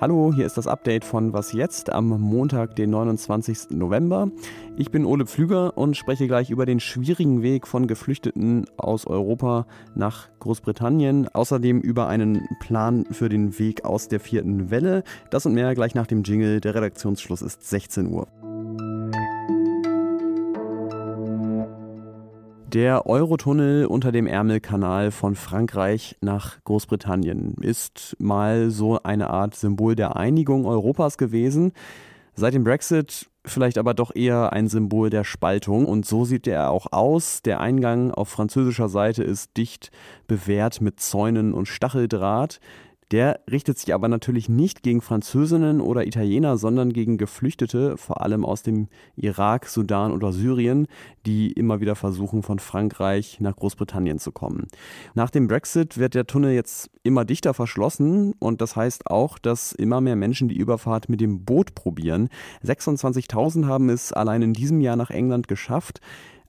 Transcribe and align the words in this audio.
Hallo, 0.00 0.32
hier 0.34 0.46
ist 0.46 0.56
das 0.56 0.66
Update 0.68 1.04
von 1.04 1.32
Was 1.32 1.52
jetzt 1.52 1.90
am 1.90 2.08
Montag, 2.20 2.76
den 2.76 2.90
29. 2.90 3.70
November. 3.70 4.30
Ich 4.76 4.90
bin 4.90 5.04
Ole 5.04 5.26
Pflüger 5.26 5.76
und 5.76 5.96
spreche 5.96 6.28
gleich 6.28 6.50
über 6.50 6.64
den 6.64 6.78
schwierigen 6.78 7.42
Weg 7.42 7.66
von 7.66 7.88
Geflüchteten 7.88 8.66
aus 8.76 9.06
Europa 9.06 9.66
nach 9.96 10.28
Großbritannien. 10.38 11.28
Außerdem 11.28 11.80
über 11.80 12.06
einen 12.06 12.48
Plan 12.60 13.04
für 13.10 13.28
den 13.28 13.58
Weg 13.58 13.84
aus 13.84 14.06
der 14.06 14.20
vierten 14.20 14.70
Welle. 14.70 15.02
Das 15.30 15.44
und 15.44 15.54
mehr 15.54 15.74
gleich 15.74 15.96
nach 15.96 16.06
dem 16.06 16.22
Jingle. 16.22 16.60
Der 16.60 16.76
Redaktionsschluss 16.76 17.42
ist 17.42 17.68
16 17.68 18.08
Uhr. 18.08 18.28
Der 22.72 23.04
Eurotunnel 23.04 23.84
unter 23.84 24.12
dem 24.12 24.26
Ärmelkanal 24.26 25.10
von 25.10 25.34
Frankreich 25.34 26.16
nach 26.22 26.56
Großbritannien 26.64 27.56
ist 27.60 28.16
mal 28.18 28.70
so 28.70 29.02
eine 29.02 29.28
Art 29.28 29.54
Symbol 29.54 29.94
der 29.94 30.16
Einigung 30.16 30.64
Europas 30.64 31.18
gewesen. 31.18 31.72
Seit 32.34 32.54
dem 32.54 32.64
Brexit 32.64 33.28
vielleicht 33.44 33.76
aber 33.76 33.92
doch 33.92 34.14
eher 34.14 34.54
ein 34.54 34.68
Symbol 34.68 35.10
der 35.10 35.24
Spaltung 35.24 35.84
und 35.84 36.06
so 36.06 36.24
sieht 36.24 36.46
er 36.46 36.70
auch 36.70 36.86
aus. 36.92 37.42
Der 37.42 37.60
Eingang 37.60 38.10
auf 38.10 38.30
französischer 38.30 38.88
Seite 38.88 39.22
ist 39.22 39.54
dicht 39.58 39.90
bewehrt 40.26 40.80
mit 40.80 40.98
Zäunen 40.98 41.52
und 41.52 41.68
Stacheldraht. 41.68 42.58
Der 43.12 43.40
richtet 43.50 43.78
sich 43.78 43.92
aber 43.92 44.08
natürlich 44.08 44.48
nicht 44.48 44.82
gegen 44.82 45.02
Französinnen 45.02 45.82
oder 45.82 46.06
Italiener, 46.06 46.56
sondern 46.56 46.94
gegen 46.94 47.18
Geflüchtete, 47.18 47.98
vor 47.98 48.22
allem 48.22 48.42
aus 48.42 48.62
dem 48.62 48.88
Irak, 49.16 49.66
Sudan 49.66 50.12
oder 50.12 50.32
Syrien, 50.32 50.86
die 51.26 51.52
immer 51.52 51.82
wieder 51.82 51.94
versuchen, 51.94 52.42
von 52.42 52.58
Frankreich 52.58 53.38
nach 53.38 53.54
Großbritannien 53.54 54.18
zu 54.18 54.32
kommen. 54.32 54.66
Nach 55.12 55.28
dem 55.28 55.46
Brexit 55.46 55.98
wird 55.98 56.14
der 56.14 56.26
Tunnel 56.26 56.54
jetzt 56.54 56.90
immer 57.02 57.26
dichter 57.26 57.52
verschlossen 57.52 58.32
und 58.38 58.62
das 58.62 58.76
heißt 58.76 59.06
auch, 59.08 59.38
dass 59.38 59.72
immer 59.72 60.00
mehr 60.00 60.16
Menschen 60.16 60.48
die 60.48 60.56
Überfahrt 60.56 61.10
mit 61.10 61.20
dem 61.20 61.44
Boot 61.44 61.74
probieren. 61.74 62.30
26.000 62.64 63.66
haben 63.66 63.90
es 63.90 64.14
allein 64.14 64.40
in 64.40 64.54
diesem 64.54 64.80
Jahr 64.80 64.96
nach 64.96 65.10
England 65.10 65.48
geschafft. 65.48 66.00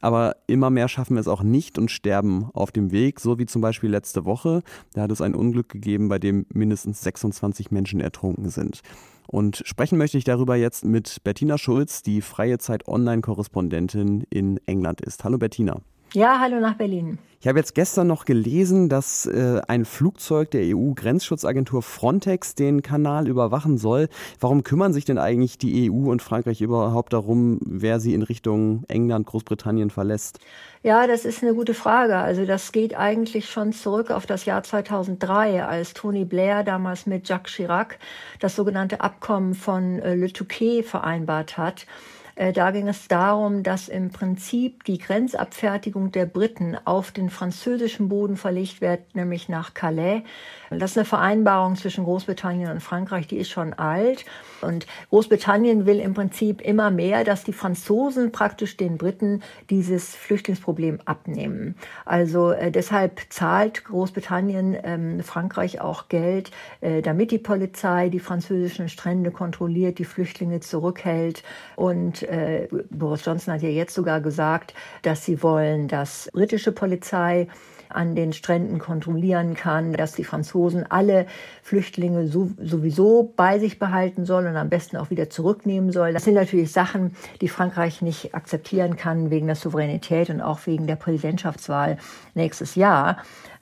Aber 0.03 0.35
immer 0.47 0.69
mehr 0.69 0.89
schaffen 0.89 1.15
es 1.15 1.29
auch 1.29 1.43
nicht 1.43 1.77
und 1.77 1.89
sterben 1.89 2.49
auf 2.53 2.73
dem 2.73 2.91
Weg, 2.91 3.21
so 3.21 3.39
wie 3.39 3.45
zum 3.45 3.61
Beispiel 3.61 3.89
letzte 3.89 4.25
Woche. 4.25 4.61
Da 4.91 5.03
hat 5.03 5.11
es 5.11 5.21
ein 5.21 5.33
Unglück 5.33 5.69
gegeben, 5.69 6.09
bei 6.09 6.19
dem 6.19 6.45
mindestens 6.53 7.01
26 7.03 7.71
Menschen 7.71 8.01
ertrunken 8.01 8.49
sind. 8.49 8.81
Und 9.27 9.63
sprechen 9.65 9.97
möchte 9.97 10.17
ich 10.17 10.25
darüber 10.25 10.57
jetzt 10.57 10.83
mit 10.83 11.23
Bettina 11.23 11.57
Schulz, 11.57 12.01
die 12.01 12.19
Freie 12.19 12.57
Zeit 12.57 12.85
Online-Korrespondentin 12.85 14.25
in 14.29 14.59
England 14.65 14.99
ist. 14.99 15.23
Hallo 15.23 15.37
Bettina. 15.37 15.79
Ja, 16.15 16.39
hallo 16.39 16.59
nach 16.59 16.75
Berlin. 16.75 17.17
Ich 17.41 17.47
habe 17.47 17.57
jetzt 17.57 17.73
gestern 17.73 18.05
noch 18.05 18.25
gelesen, 18.25 18.87
dass 18.87 19.25
äh, 19.25 19.61
ein 19.67 19.83
Flugzeug 19.83 20.51
der 20.51 20.61
EU-Grenzschutzagentur 20.63 21.81
Frontex 21.81 22.53
den 22.53 22.83
Kanal 22.83 23.27
überwachen 23.27 23.79
soll. 23.79 24.09
Warum 24.39 24.63
kümmern 24.63 24.93
sich 24.93 25.05
denn 25.05 25.17
eigentlich 25.17 25.57
die 25.57 25.89
EU 25.89 26.11
und 26.11 26.21
Frankreich 26.21 26.61
überhaupt 26.61 27.13
darum, 27.13 27.59
wer 27.65 27.99
sie 27.99 28.13
in 28.13 28.21
Richtung 28.21 28.83
England, 28.89 29.25
Großbritannien 29.25 29.89
verlässt? 29.89 30.37
Ja, 30.83 31.07
das 31.07 31.25
ist 31.25 31.41
eine 31.41 31.55
gute 31.55 31.73
Frage. 31.73 32.15
Also 32.15 32.45
das 32.45 32.71
geht 32.71 32.95
eigentlich 32.95 33.49
schon 33.49 33.73
zurück 33.73 34.11
auf 34.11 34.27
das 34.27 34.45
Jahr 34.45 34.61
2003, 34.61 35.65
als 35.65 35.95
Tony 35.95 36.25
Blair 36.25 36.63
damals 36.63 37.07
mit 37.07 37.27
Jacques 37.27 37.55
Chirac 37.55 37.97
das 38.39 38.55
sogenannte 38.55 39.01
Abkommen 39.01 39.55
von 39.55 39.97
äh, 39.97 40.13
Le 40.13 40.31
Touquet 40.31 40.83
vereinbart 40.83 41.57
hat. 41.57 41.87
Äh, 42.35 42.53
da 42.53 42.71
ging 42.71 42.87
es 42.87 43.07
darum, 43.07 43.63
dass 43.63 43.89
im 43.89 44.09
Prinzip 44.09 44.83
die 44.85 44.97
Grenzabfertigung 44.97 46.11
der 46.11 46.25
Briten 46.25 46.77
auf 46.85 47.11
den 47.11 47.29
französischen 47.29 48.09
Boden 48.09 48.37
verlegt 48.37 48.81
wird, 48.81 49.15
nämlich 49.15 49.49
nach 49.49 49.73
Calais. 49.73 50.23
Das 50.69 50.91
ist 50.91 50.97
eine 50.97 51.05
Vereinbarung 51.05 51.75
zwischen 51.75 52.03
Großbritannien 52.03 52.71
und 52.71 52.81
Frankreich, 52.81 53.27
die 53.27 53.37
ist 53.37 53.51
schon 53.51 53.73
alt. 53.73 54.25
Und 54.61 54.87
Großbritannien 55.09 55.85
will 55.85 55.99
im 55.99 56.13
Prinzip 56.13 56.61
immer 56.61 56.89
mehr, 56.89 57.23
dass 57.23 57.43
die 57.43 57.53
Franzosen 57.53 58.31
praktisch 58.31 58.77
den 58.77 58.97
Briten 58.97 59.43
dieses 59.69 60.15
Flüchtlingsproblem 60.15 61.01
abnehmen. 61.05 61.75
Also 62.05 62.51
äh, 62.51 62.71
deshalb 62.71 63.21
zahlt 63.29 63.85
Großbritannien 63.85 64.77
ähm, 64.83 65.23
Frankreich 65.23 65.81
auch 65.81 66.07
Geld, 66.09 66.51
äh, 66.81 67.01
damit 67.01 67.31
die 67.31 67.37
Polizei 67.37 68.09
die 68.09 68.19
französischen 68.19 68.89
Strände 68.89 69.29
kontrolliert, 69.31 69.99
die 69.99 70.05
Flüchtlinge 70.05 70.61
zurückhält. 70.61 71.43
Und 71.75 72.22
äh, 72.23 72.67
Boris 72.89 73.25
Johnson 73.25 73.53
hat 73.53 73.61
ja 73.61 73.69
jetzt 73.69 73.93
sogar 73.93 74.21
gesagt, 74.21 74.73
dass 75.01 75.25
sie 75.25 75.41
wollen, 75.43 75.87
dass 75.87 76.29
britische 76.33 76.71
Polizei 76.71 77.47
an 77.93 78.15
den 78.15 78.33
Stränden 78.33 78.79
kontrollieren 78.79 79.53
kann, 79.55 79.93
dass 79.93 80.13
die 80.13 80.23
Franzosen 80.23 80.89
alle 80.89 81.25
Flüchtlinge 81.61 82.27
so, 82.27 82.49
sowieso 82.61 83.33
bei 83.35 83.59
sich 83.59 83.79
behalten 83.79 84.25
sollen 84.25 84.47
und 84.47 84.57
am 84.57 84.69
besten 84.69 84.97
auch 84.97 85.09
wieder 85.09 85.29
zurücknehmen 85.29 85.91
sollen. 85.91 86.13
Das 86.13 86.23
sind 86.23 86.33
natürlich 86.33 86.71
Sachen, 86.71 87.15
die 87.41 87.47
Frankreich 87.47 88.01
nicht 88.01 88.35
akzeptieren 88.35 88.95
kann 88.97 89.29
wegen 89.29 89.47
der 89.47 89.55
Souveränität 89.55 90.29
und 90.29 90.41
auch 90.41 90.65
wegen 90.65 90.87
der 90.87 90.95
Präsidentschaftswahl 90.95 91.97
nächstes 92.33 92.75
Jahr. 92.75 93.17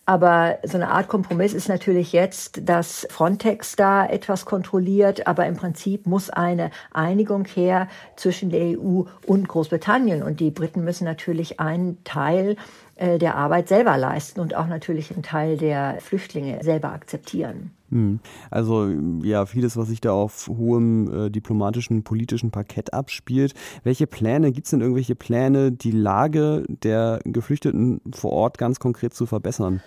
Aber 0.06 0.58
so 0.64 0.78
eine 0.78 0.90
Art 0.90 1.08
Kompromiss 1.08 1.54
ist 1.54 1.70
natürlich 1.70 2.12
jetzt, 2.12 2.68
dass 2.68 3.08
Frontex 3.10 3.76
da 3.76 4.06
etwas 4.06 4.46
kontrolliert, 4.46 5.28
aber 5.28 5.46
im 5.46 5.56
Prinzip 5.56 6.08
muss 6.08 6.30
eine 6.30 6.72
Einigung 6.92 7.46
her 7.46 7.88
zwischen 8.16 8.50
der 8.50 8.80
EU 8.80 9.04
und 9.28 9.48
Großbritannien. 9.48 10.24
Und 10.24 10.40
die 10.40 10.52
Briten 10.52 10.84
müssen 10.84 11.06
natürlich 11.06 11.60
einen 11.60 12.04
Teil 12.04 12.56
äh, 12.96 13.20
der 13.20 13.36
Arbeit 13.36 13.68
selber 13.68 13.96
leisten 13.98 14.40
und 14.40 14.56
auch 14.56 14.68
natürlich 14.68 15.12
einen 15.12 15.24
Teil 15.24 15.58
der 15.58 15.98
Flüchtlinge 16.02 16.64
selber 16.64 16.92
akzeptieren. 16.92 17.72
Hm. 17.92 18.20
Also 18.50 18.88
ja, 19.22 19.46
vieles, 19.46 19.76
was 19.76 19.90
sich 19.90 20.02
da 20.02 20.14
auf 20.14 20.48
hohem 20.48 21.26
äh, 21.26 21.30
diplomatischen, 21.30 22.04
politischen 22.04 22.50
Parkett 22.50 22.94
abspielt. 22.94 23.54
Welche 23.84 24.08
Pläne, 24.08 24.52
gibt 24.52 24.68
es 24.68 24.72
denn 24.72 24.82
irgendwelche 24.82 25.16
Pläne, 25.16 25.72
die 25.72 25.92
Lage 25.92 26.64
der 26.68 27.20
Geflüchteten 27.26 28.02
vor 28.14 28.32
Ort 28.32 28.58
ganz 28.58 28.80
konkret 28.80 29.14
zu 29.14 29.26
verbessern? 29.26 29.82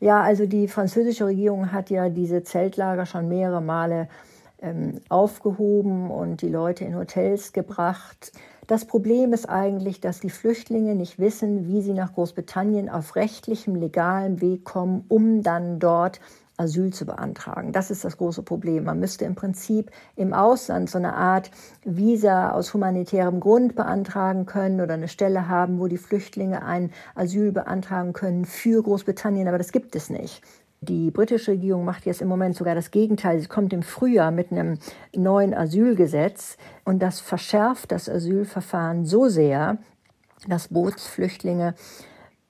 Ja, 0.00 0.22
also 0.22 0.46
die 0.46 0.68
französische 0.68 1.26
Regierung 1.26 1.72
hat 1.72 1.90
ja 1.90 2.08
diese 2.08 2.42
Zeltlager 2.42 3.04
schon 3.04 3.28
mehrere 3.28 3.60
Male 3.60 4.08
ähm, 4.62 5.00
aufgehoben 5.10 6.10
und 6.10 6.40
die 6.40 6.48
Leute 6.48 6.84
in 6.84 6.96
Hotels 6.96 7.52
gebracht. 7.52 8.32
Das 8.66 8.86
Problem 8.86 9.34
ist 9.34 9.48
eigentlich, 9.48 10.00
dass 10.00 10.20
die 10.20 10.30
Flüchtlinge 10.30 10.94
nicht 10.94 11.18
wissen, 11.18 11.66
wie 11.66 11.82
sie 11.82 11.92
nach 11.92 12.14
Großbritannien 12.14 12.88
auf 12.88 13.16
rechtlichem, 13.16 13.74
legalem 13.74 14.40
Weg 14.40 14.64
kommen, 14.64 15.04
um 15.08 15.42
dann 15.42 15.78
dort 15.80 16.20
Asyl 16.60 16.92
zu 16.92 17.06
beantragen. 17.06 17.72
Das 17.72 17.90
ist 17.90 18.04
das 18.04 18.18
große 18.18 18.42
Problem. 18.42 18.84
Man 18.84 19.00
müsste 19.00 19.24
im 19.24 19.34
Prinzip 19.34 19.90
im 20.14 20.32
Ausland 20.34 20.90
so 20.90 20.98
eine 20.98 21.14
Art 21.14 21.50
Visa 21.84 22.50
aus 22.50 22.74
humanitärem 22.74 23.40
Grund 23.40 23.74
beantragen 23.74 24.46
können 24.46 24.80
oder 24.80 24.94
eine 24.94 25.08
Stelle 25.08 25.48
haben, 25.48 25.80
wo 25.80 25.88
die 25.88 25.98
Flüchtlinge 25.98 26.64
ein 26.64 26.90
Asyl 27.14 27.50
beantragen 27.52 28.12
können 28.12 28.44
für 28.44 28.82
Großbritannien, 28.82 29.48
aber 29.48 29.58
das 29.58 29.72
gibt 29.72 29.96
es 29.96 30.10
nicht. 30.10 30.42
Die 30.82 31.10
britische 31.10 31.52
Regierung 31.52 31.84
macht 31.84 32.06
jetzt 32.06 32.22
im 32.22 32.28
Moment 32.28 32.56
sogar 32.56 32.74
das 32.74 32.90
Gegenteil. 32.90 33.38
Sie 33.38 33.48
kommt 33.48 33.72
im 33.72 33.82
Frühjahr 33.82 34.30
mit 34.30 34.50
einem 34.50 34.78
neuen 35.14 35.52
Asylgesetz 35.52 36.56
und 36.84 37.02
das 37.02 37.20
verschärft 37.20 37.92
das 37.92 38.08
Asylverfahren 38.08 39.04
so 39.04 39.28
sehr, 39.28 39.76
dass 40.48 40.68
Bootsflüchtlinge 40.68 41.74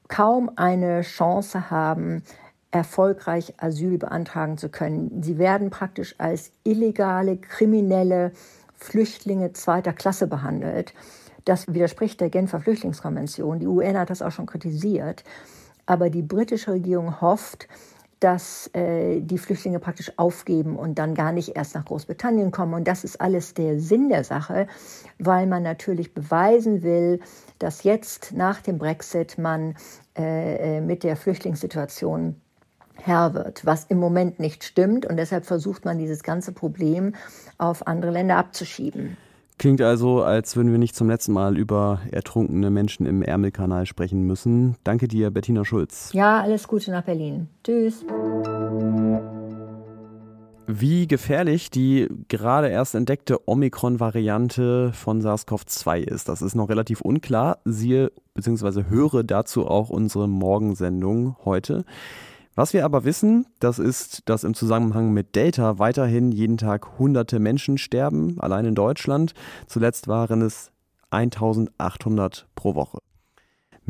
kaum 0.06 0.50
eine 0.56 1.00
Chance 1.02 1.70
haben, 1.70 2.22
erfolgreich 2.70 3.54
Asyl 3.58 3.98
beantragen 3.98 4.58
zu 4.58 4.68
können. 4.68 5.22
Sie 5.22 5.38
werden 5.38 5.70
praktisch 5.70 6.14
als 6.18 6.52
illegale, 6.62 7.36
kriminelle 7.36 8.32
Flüchtlinge 8.74 9.52
zweiter 9.52 9.92
Klasse 9.92 10.26
behandelt. 10.26 10.94
Das 11.44 11.72
widerspricht 11.72 12.20
der 12.20 12.30
Genfer 12.30 12.60
Flüchtlingskonvention. 12.60 13.58
Die 13.58 13.66
UN 13.66 13.98
hat 13.98 14.10
das 14.10 14.22
auch 14.22 14.30
schon 14.30 14.46
kritisiert. 14.46 15.24
Aber 15.86 16.10
die 16.10 16.22
britische 16.22 16.72
Regierung 16.72 17.20
hofft, 17.20 17.66
dass 18.20 18.70
äh, 18.74 19.20
die 19.20 19.38
Flüchtlinge 19.38 19.80
praktisch 19.80 20.12
aufgeben 20.18 20.76
und 20.76 20.98
dann 20.98 21.14
gar 21.14 21.32
nicht 21.32 21.56
erst 21.56 21.74
nach 21.74 21.86
Großbritannien 21.86 22.50
kommen. 22.50 22.74
Und 22.74 22.86
das 22.86 23.02
ist 23.02 23.20
alles 23.20 23.54
der 23.54 23.80
Sinn 23.80 24.10
der 24.10 24.24
Sache, 24.24 24.66
weil 25.18 25.46
man 25.46 25.62
natürlich 25.62 26.12
beweisen 26.12 26.82
will, 26.82 27.20
dass 27.58 27.82
jetzt 27.82 28.32
nach 28.34 28.60
dem 28.60 28.78
Brexit 28.78 29.38
man 29.38 29.74
äh, 30.16 30.76
äh 30.76 30.80
mit 30.82 31.02
der 31.02 31.16
Flüchtlingssituation 31.16 32.36
Herr 33.04 33.34
wird, 33.34 33.64
was 33.64 33.84
im 33.84 33.98
Moment 33.98 34.40
nicht 34.40 34.64
stimmt. 34.64 35.06
Und 35.06 35.16
deshalb 35.16 35.46
versucht 35.46 35.84
man 35.84 35.98
dieses 35.98 36.22
ganze 36.22 36.52
Problem 36.52 37.14
auf 37.58 37.86
andere 37.86 38.10
Länder 38.10 38.36
abzuschieben. 38.36 39.16
Klingt 39.58 39.82
also, 39.82 40.22
als 40.22 40.56
würden 40.56 40.72
wir 40.72 40.78
nicht 40.78 40.96
zum 40.96 41.10
letzten 41.10 41.32
Mal 41.32 41.58
über 41.58 42.00
ertrunkene 42.10 42.70
Menschen 42.70 43.04
im 43.04 43.22
Ärmelkanal 43.22 43.84
sprechen 43.84 44.22
müssen. 44.22 44.76
Danke 44.84 45.06
dir, 45.06 45.30
Bettina 45.30 45.66
Schulz. 45.66 46.10
Ja, 46.14 46.40
alles 46.40 46.66
Gute 46.66 46.90
nach 46.90 47.04
Berlin. 47.04 47.48
Tschüss. 47.62 48.04
wie 50.72 51.06
gefährlich 51.06 51.70
die 51.70 52.08
gerade 52.28 52.68
erst 52.68 52.94
entdeckte 52.94 53.48
Omikron-Variante 53.48 54.92
von 54.92 55.20
SARS-CoV-2 55.20 55.98
ist. 55.98 56.28
Das 56.28 56.42
ist 56.42 56.54
noch 56.54 56.68
relativ 56.68 57.00
unklar. 57.00 57.58
Siehe 57.64 58.12
bzw. 58.34 58.84
höre 58.88 59.24
dazu 59.24 59.66
auch 59.66 59.90
unsere 59.90 60.28
Morgensendung 60.28 61.36
heute. 61.44 61.84
Was 62.60 62.74
wir 62.74 62.84
aber 62.84 63.04
wissen, 63.04 63.46
das 63.58 63.78
ist, 63.78 64.28
dass 64.28 64.44
im 64.44 64.52
Zusammenhang 64.52 65.14
mit 65.14 65.34
Delta 65.34 65.78
weiterhin 65.78 66.30
jeden 66.30 66.58
Tag 66.58 66.98
hunderte 66.98 67.38
Menschen 67.38 67.78
sterben, 67.78 68.38
allein 68.38 68.66
in 68.66 68.74
Deutschland. 68.74 69.32
Zuletzt 69.66 70.08
waren 70.08 70.42
es 70.42 70.70
1800 71.08 72.48
pro 72.54 72.74
Woche. 72.74 72.98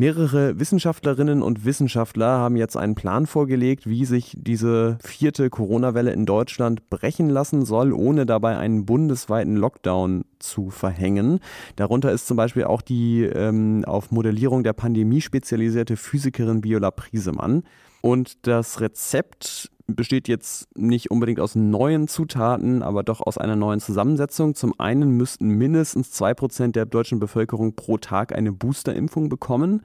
Mehrere 0.00 0.58
Wissenschaftlerinnen 0.58 1.42
und 1.42 1.66
Wissenschaftler 1.66 2.38
haben 2.38 2.56
jetzt 2.56 2.74
einen 2.74 2.94
Plan 2.94 3.26
vorgelegt, 3.26 3.86
wie 3.86 4.06
sich 4.06 4.34
diese 4.34 4.96
vierte 5.04 5.50
Corona-Welle 5.50 6.10
in 6.10 6.24
Deutschland 6.24 6.88
brechen 6.88 7.28
lassen 7.28 7.66
soll, 7.66 7.92
ohne 7.92 8.24
dabei 8.24 8.56
einen 8.56 8.86
bundesweiten 8.86 9.56
Lockdown 9.56 10.24
zu 10.38 10.70
verhängen. 10.70 11.40
Darunter 11.76 12.12
ist 12.12 12.26
zum 12.26 12.38
Beispiel 12.38 12.64
auch 12.64 12.80
die 12.80 13.24
ähm, 13.24 13.84
auf 13.84 14.10
Modellierung 14.10 14.64
der 14.64 14.72
Pandemie 14.72 15.20
spezialisierte 15.20 15.98
Physikerin 15.98 16.64
Viola 16.64 16.90
Priesemann. 16.92 17.64
Und 18.00 18.46
das 18.46 18.80
Rezept 18.80 19.70
besteht 19.94 20.28
jetzt 20.28 20.68
nicht 20.76 21.10
unbedingt 21.10 21.40
aus 21.40 21.54
neuen 21.54 22.08
Zutaten, 22.08 22.82
aber 22.82 23.02
doch 23.02 23.20
aus 23.20 23.38
einer 23.38 23.56
neuen 23.56 23.80
Zusammensetzung. 23.80 24.54
Zum 24.54 24.78
einen 24.78 25.16
müssten 25.16 25.48
mindestens 25.48 26.10
zwei 26.10 26.34
Prozent 26.34 26.76
der 26.76 26.86
deutschen 26.86 27.20
Bevölkerung 27.20 27.74
pro 27.74 27.98
Tag 27.98 28.34
eine 28.34 28.52
Boosterimpfung 28.52 29.28
bekommen. 29.28 29.82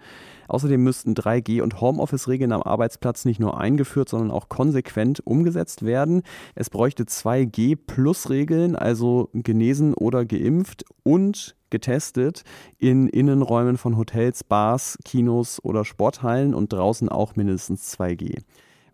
Außerdem 0.48 0.84
müssten 0.84 1.13
3G- 1.13 1.62
und 1.62 1.81
Homeoffice-Regeln 1.81 2.52
am 2.52 2.62
Arbeitsplatz 2.62 3.25
nicht 3.25 3.40
nur 3.40 3.60
eingeführt, 3.60 4.10
sondern 4.10 4.31
auch 4.31 4.50
konsequent 4.50 5.25
umgesetzt 5.25 5.84
werden. 5.84 6.22
Es 6.54 6.69
bräuchte 6.69 7.04
2G-Plus-Regeln, 7.04 8.75
also 8.75 9.30
genesen 9.34 9.94
oder 9.94 10.25
geimpft 10.25 10.86
und 11.04 11.56
getestet 11.69 12.44
in 12.78 13.10
Innenräumen 13.10 13.78
von 13.78 13.98
Hotels, 13.98 14.44
Bars, 14.44 14.98
Kinos 15.04 15.60
oder 15.63 15.84
Sporthallen 15.84 16.54
und 16.54 16.72
draußen 16.72 17.10
auch 17.10 17.36
mindestens 17.36 17.98
2G. 17.98 18.44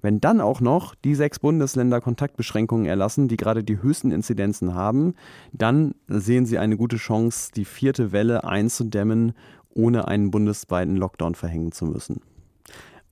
Wenn 0.02 0.20
dann 0.20 0.42
auch 0.42 0.62
noch 0.62 0.96
die 0.96 1.16
sechs 1.16 1.40
Bundesländer 1.40 2.02
Kontaktbeschränkungen 2.02 2.86
erlassen, 2.86 3.28
die 3.28 3.38
gerade 3.38 3.64
die 3.64 3.82
höchsten 3.82 4.12
Inzidenzen 4.12 4.74
haben, 4.74 5.16
dann 5.54 5.94
sehen 6.08 6.46
Sie 6.46 6.58
eine 6.58 6.78
gute 6.78 6.98
Chance, 6.98 7.52
die 7.56 7.66
vierte 7.66 8.12
Welle 8.12 8.44
einzudämmen, 8.44 9.34
ohne 9.74 10.08
einen 10.08 10.32
bundesweiten 10.32 10.98
Lockdown 10.98 11.36
verhängen 11.36 11.72
zu 11.72 11.86
müssen. 11.86 12.22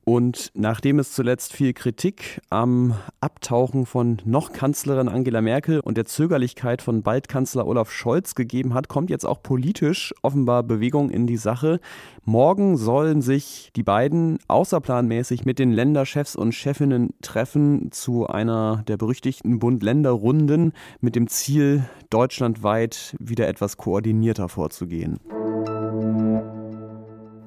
Und 0.09 0.49
nachdem 0.55 0.97
es 0.97 1.11
zuletzt 1.11 1.53
viel 1.53 1.71
Kritik 1.73 2.41
am 2.49 2.95
Abtauchen 3.21 3.85
von 3.85 4.17
noch 4.25 4.53
Kanzlerin 4.53 5.07
Angela 5.07 5.39
Merkel 5.39 5.81
und 5.81 5.97
der 5.97 6.05
Zögerlichkeit 6.05 6.81
von 6.81 7.03
bald 7.03 7.29
Kanzler 7.29 7.67
Olaf 7.67 7.91
Scholz 7.91 8.33
gegeben 8.33 8.73
hat, 8.73 8.87
kommt 8.87 9.11
jetzt 9.11 9.23
auch 9.23 9.43
politisch 9.43 10.15
offenbar 10.23 10.63
Bewegung 10.63 11.11
in 11.11 11.27
die 11.27 11.37
Sache. 11.37 11.79
Morgen 12.25 12.75
sollen 12.75 13.21
sich 13.21 13.69
die 13.75 13.83
beiden 13.83 14.39
außerplanmäßig 14.47 15.45
mit 15.45 15.59
den 15.59 15.71
Länderchefs 15.71 16.35
und 16.35 16.55
Chefinnen 16.55 17.13
treffen 17.21 17.91
zu 17.91 18.25
einer 18.25 18.83
der 18.87 18.97
berüchtigten 18.97 19.59
Bund-Länder-Runden 19.59 20.73
mit 21.01 21.15
dem 21.15 21.27
Ziel, 21.27 21.83
deutschlandweit 22.09 23.15
wieder 23.19 23.47
etwas 23.47 23.77
koordinierter 23.77 24.49
vorzugehen. 24.49 25.19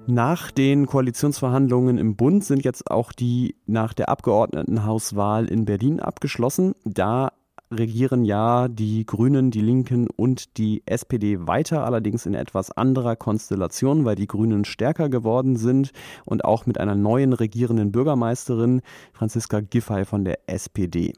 Nach 0.08 0.50
den 0.50 0.86
Koalitionsverhandlungen 0.86 1.96
im 1.96 2.16
Bund 2.16 2.44
sind 2.44 2.64
jetzt 2.64 2.90
auch 2.90 3.12
die 3.12 3.54
nach 3.66 3.94
der 3.94 4.08
Abgeordnetenhauswahl 4.08 5.46
in 5.46 5.64
Berlin 5.64 6.00
abgeschlossen. 6.00 6.74
Da 6.84 7.30
regieren 7.70 8.24
ja 8.24 8.66
die 8.68 9.06
Grünen, 9.06 9.52
die 9.52 9.60
Linken 9.60 10.08
und 10.08 10.58
die 10.58 10.82
SPD 10.86 11.46
weiter, 11.46 11.84
allerdings 11.84 12.26
in 12.26 12.34
etwas 12.34 12.70
anderer 12.72 13.14
Konstellation, 13.14 14.04
weil 14.04 14.16
die 14.16 14.26
Grünen 14.26 14.64
stärker 14.64 15.08
geworden 15.08 15.56
sind 15.56 15.92
und 16.24 16.44
auch 16.44 16.66
mit 16.66 16.78
einer 16.78 16.96
neuen 16.96 17.32
regierenden 17.32 17.92
Bürgermeisterin, 17.92 18.82
Franziska 19.12 19.60
Giffey 19.60 20.04
von 20.04 20.24
der 20.24 20.40
SPD. 20.48 21.12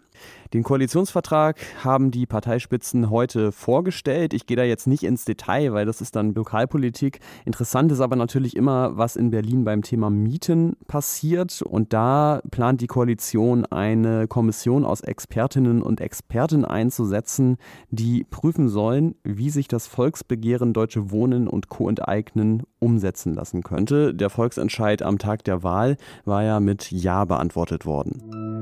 Den 0.53 0.63
Koalitionsvertrag 0.63 1.57
haben 1.83 2.11
die 2.11 2.27
Parteispitzen 2.27 3.11
heute 3.11 3.51
vorgestellt. 3.51 4.35
Ich 4.35 4.47
gehe 4.47 4.57
da 4.57 4.63
jetzt 4.63 4.87
nicht 4.87 5.03
ins 5.03 5.25
Detail, 5.25 5.73
weil 5.73 5.85
das 5.85 6.01
ist 6.01 6.15
dann 6.15 6.35
Lokalpolitik. 6.35 7.21
Interessant 7.45 7.91
ist 7.91 8.01
aber 8.01 8.17
natürlich 8.17 8.55
immer, 8.57 8.97
was 8.97 9.17
in 9.17 9.31
Berlin 9.31 9.65
beim 9.65 9.83
Thema 9.83 10.11
Mieten 10.11 10.77
passiert. 10.87 11.61
Und 11.63 11.93
da 11.93 12.41
plant 12.51 12.81
die 12.81 12.87
Koalition 12.87 13.67
eine 13.67 14.29
Kommission 14.29 14.85
aus 14.85 15.01
Expertinnen 15.01 15.83
und 15.83 16.01
Experten 16.01 16.65
einzusetzen, 16.65 17.57
die 17.91 18.25
prüfen 18.25 18.69
sollen, 18.69 19.17
wie 19.25 19.51
sich 19.51 19.67
das 19.67 19.87
Volksbegehren 19.87 20.73
Deutsche 20.73 21.11
Wohnen 21.11 21.49
und 21.49 21.69
Co-enteignen 21.69 22.63
umsetzen 22.79 23.35
lassen 23.35 23.63
könnte. 23.63 24.15
Der 24.15 24.31
Volksentscheid 24.31 25.03
am 25.03 25.19
Tag 25.19 25.43
der 25.45 25.63
Wahl 25.63 25.97
war 26.25 26.45
ja 26.45 26.61
mit 26.61 26.93
Ja 26.93 27.25
beantwortet 27.25 27.87
worden. 27.87 28.54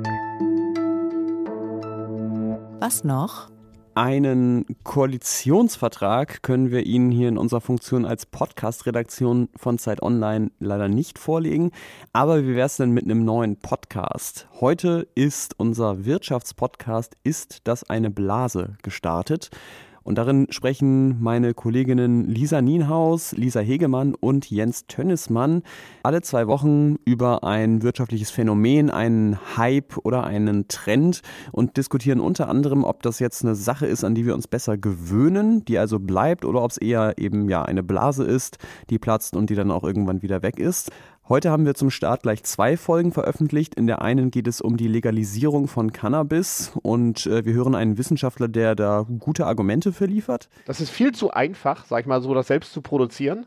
Was 2.83 3.05
noch? 3.05 3.49
Einen 3.95 4.67
Koalitionsvertrag 4.83 6.43
können 6.43 6.73
wir 6.73 6.85
Ihnen 6.85 7.13
hier 7.13 7.29
in 7.29 7.39
unserer 7.39 7.61
Funktion 7.61 8.05
als 8.05 8.27
Podcast-Redaktion 8.27 9.51
von 9.55 9.79
Zeit 9.79 10.03
Online 10.03 10.51
leider 10.59 10.89
nicht 10.89 11.21
vorlegen. 11.21 11.71
Aber 12.13 12.43
wie 12.43 12.57
wäre 12.57 12.67
es 12.67 12.79
denn 12.79 12.91
mit 12.91 13.05
einem 13.05 13.25
neuen 13.25 13.55
Podcast? 13.55 14.49
Heute 14.61 15.07
ist 15.15 15.61
unser 15.61 16.05
Wirtschaftspodcast 16.07 17.17
Ist 17.23 17.61
das 17.69 17.89
eine 17.89 18.11
Blase 18.11 18.75
gestartet. 18.83 19.51
Und 20.05 20.19
darin 20.19 20.47
sprechen 20.51 21.23
meine 21.23 21.55
Kolleginnen 21.55 22.29
Lisa 22.29 22.61
Nienhaus, 22.61 23.33
Lisa 23.33 23.61
Hegemann 23.61 24.15
und 24.15 24.51
Jens 24.51 24.87
Tönnesmann 24.87 25.63
alle 26.03 26.23
zwei 26.23 26.47
Wochen 26.47 26.97
über 27.05 27.45
ein 27.45 27.83
wirtschaftliches 27.83 28.31
Phänomen, 28.31 28.91
einen 28.91 29.39
Hype 29.57 29.99
oder 30.05 30.25
einen 30.25 30.69
Trend 30.69 31.23
und 31.53 31.77
diskutieren 31.77 32.21
unter 32.21 32.49
anderem, 32.49 32.85
ob 32.85 33.03
das 33.03 33.19
jetzt 33.19 33.45
eine 33.45 33.55
Sache 33.55 33.87
ist, 33.87 34.05
an 34.05 34.15
die 34.15 34.27
wir 34.27 34.35
uns 34.35 34.49
besser 34.49 34.77
gewöhnen, 34.77 35.65
die 35.65 35.79
also 35.79 35.99
bleibt, 35.99 36.45
oder 36.45 36.63
ob 36.63 36.71
es 36.71 36.79
eher 36.79 37.15
eben 37.19 37.49
ja 37.49 37.63
eine 37.63 37.83
Blase 37.83 38.25
ist, 38.25 38.59
die 38.91 38.99
platzt 38.99 39.37
und 39.37 39.51
die 39.51 39.55
dann 39.55 39.71
auch 39.71 39.85
irgendwann 39.85 40.23
wieder 40.23 40.43
weg 40.43 40.59
ist. 40.59 40.91
Heute 41.29 41.53
haben 41.53 41.65
wir 41.65 41.75
zum 41.75 41.91
Start 41.91 42.25
gleich 42.25 42.43
zwei 42.43 42.77
Folgen 42.77 43.13
veröffentlicht. 43.13 43.77
In 43.77 43.87
der 43.87 44.03
einen 44.03 44.33
geht 44.33 44.49
es 44.49 44.61
um 44.61 44.77
die 44.77 44.89
Legalisierung 44.89 45.69
von 45.69 45.93
Cannabis 45.93 46.73
und 46.83 47.27
äh, 47.27 47.45
wir 47.45 47.53
hören 47.53 47.77
einen 47.77 47.97
Wissenschaftler, 47.97 48.49
der 48.49 48.75
da 48.75 49.07
gute 49.21 49.47
Argumente 49.47 49.93
für 49.93 50.07
liefert. 50.07 50.49
Das 50.67 50.81
ist 50.81 50.91
viel 50.91 51.13
zu 51.13 51.31
einfach, 51.31 51.85
sag 51.87 52.01
ich 52.01 52.07
mal 52.07 52.21
so, 52.21 52.35
das 52.35 52.49
selbst 52.49 52.73
zu 52.73 52.83
produzieren. 52.83 53.47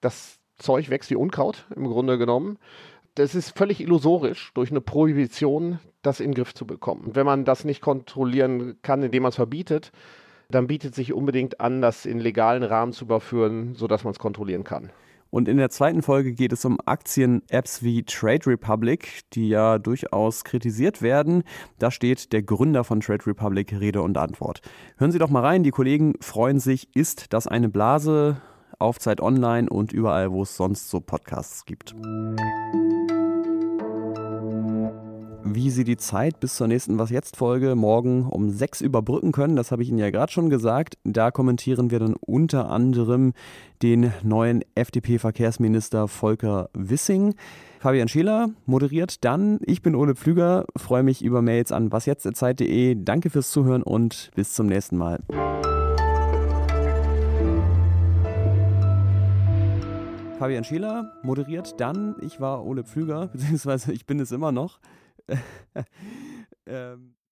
Das 0.00 0.38
Zeug 0.56 0.88
wächst 0.88 1.10
wie 1.10 1.16
Unkraut 1.16 1.66
im 1.74 1.88
Grunde 1.88 2.16
genommen. 2.16 2.58
Das 3.16 3.34
ist 3.34 3.58
völlig 3.58 3.80
illusorisch, 3.80 4.52
durch 4.54 4.70
eine 4.70 4.80
Prohibition 4.80 5.80
das 6.02 6.20
in 6.20 6.30
den 6.30 6.34
Griff 6.36 6.54
zu 6.54 6.64
bekommen. 6.64 7.10
Wenn 7.14 7.26
man 7.26 7.44
das 7.44 7.64
nicht 7.64 7.80
kontrollieren 7.80 8.78
kann, 8.82 9.02
indem 9.02 9.24
man 9.24 9.30
es 9.30 9.36
verbietet, 9.36 9.90
dann 10.48 10.68
bietet 10.68 10.94
sich 10.94 11.12
unbedingt 11.12 11.60
an, 11.60 11.82
das 11.82 12.06
in 12.06 12.20
legalen 12.20 12.62
Rahmen 12.62 12.92
zu 12.92 13.04
überführen, 13.04 13.74
sodass 13.74 14.04
man 14.04 14.12
es 14.12 14.18
kontrollieren 14.20 14.64
kann. 14.64 14.90
Und 15.30 15.48
in 15.48 15.56
der 15.56 15.70
zweiten 15.70 16.02
Folge 16.02 16.32
geht 16.32 16.52
es 16.52 16.64
um 16.64 16.78
Aktien-Apps 16.84 17.82
wie 17.82 18.02
Trade 18.02 18.46
Republic, 18.46 19.20
die 19.32 19.48
ja 19.48 19.78
durchaus 19.78 20.44
kritisiert 20.44 21.02
werden. 21.02 21.44
Da 21.78 21.90
steht 21.90 22.32
der 22.32 22.42
Gründer 22.42 22.84
von 22.84 23.00
Trade 23.00 23.26
Republic 23.26 23.72
Rede 23.78 24.02
und 24.02 24.18
Antwort. 24.18 24.60
Hören 24.98 25.12
Sie 25.12 25.18
doch 25.18 25.30
mal 25.30 25.44
rein, 25.44 25.62
die 25.62 25.70
Kollegen 25.70 26.14
freuen 26.20 26.58
sich. 26.58 26.94
Ist 26.94 27.32
das 27.32 27.46
eine 27.46 27.68
Blase? 27.68 28.42
Auf 28.78 28.98
Zeit 28.98 29.20
Online 29.20 29.68
und 29.68 29.92
überall, 29.92 30.32
wo 30.32 30.42
es 30.42 30.56
sonst 30.56 30.88
so 30.88 31.00
Podcasts 31.00 31.66
gibt 31.66 31.94
wie 35.44 35.70
Sie 35.70 35.84
die 35.84 35.96
Zeit 35.96 36.40
bis 36.40 36.56
zur 36.56 36.66
nächsten 36.66 36.98
Was 36.98 37.10
jetzt 37.10 37.36
Folge 37.36 37.74
morgen 37.74 38.26
um 38.26 38.50
sechs 38.50 38.80
überbrücken 38.80 39.32
können. 39.32 39.56
Das 39.56 39.72
habe 39.72 39.82
ich 39.82 39.88
Ihnen 39.88 39.98
ja 39.98 40.10
gerade 40.10 40.32
schon 40.32 40.50
gesagt. 40.50 40.98
Da 41.04 41.30
kommentieren 41.30 41.90
wir 41.90 41.98
dann 41.98 42.14
unter 42.14 42.70
anderem 42.70 43.32
den 43.82 44.12
neuen 44.22 44.62
FDP-Verkehrsminister 44.74 46.08
Volker 46.08 46.70
Wissing. 46.74 47.34
Fabian 47.78 48.08
Scheler 48.08 48.50
moderiert 48.66 49.24
dann. 49.24 49.58
Ich 49.64 49.82
bin 49.82 49.94
Ole 49.94 50.14
Pflüger, 50.14 50.66
freue 50.76 51.02
mich 51.02 51.22
über 51.22 51.42
Mails 51.42 51.72
an 51.72 51.90
wasjetzt.zeit.de. 51.90 52.96
Danke 52.98 53.30
fürs 53.30 53.50
Zuhören 53.50 53.82
und 53.82 54.30
bis 54.34 54.52
zum 54.52 54.66
nächsten 54.66 54.96
Mal. 54.96 55.20
Fabian 60.38 60.64
Scheler 60.64 61.12
moderiert 61.22 61.78
dann. 61.80 62.16
Ich 62.22 62.40
war 62.40 62.64
Ole 62.64 62.82
Pflüger, 62.82 63.26
beziehungsweise 63.32 63.92
ich 63.92 64.06
bin 64.06 64.20
es 64.20 64.32
immer 64.32 64.52
noch. 64.52 64.78
Ähm 66.66 67.14